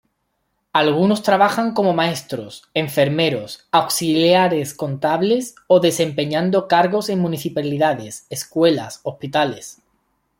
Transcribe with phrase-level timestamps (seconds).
[0.73, 9.77] Algunos trabajan como maestros, enfermeros, auxiliares contables, o desempeñando cargos en municipalidades, escuelas, hospitales.